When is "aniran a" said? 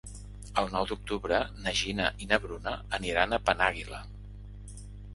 3.01-3.43